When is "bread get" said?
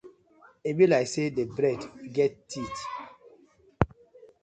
1.55-2.33